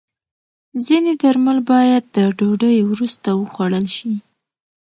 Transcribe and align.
ځینې 0.85 1.11
درمل 1.23 1.57
باید 1.71 2.03
د 2.15 2.17
ډوډۍ 2.37 2.77
وروسته 2.89 3.29
وخوړل 3.41 3.85
شي. 3.95 4.13